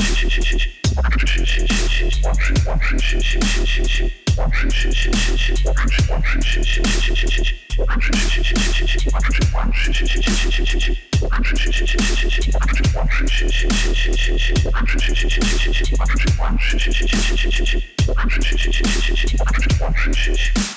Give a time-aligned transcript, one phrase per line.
[20.37, 20.76] 谢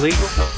[0.00, 0.57] legal.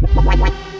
[0.00, 0.75] Bye-bye.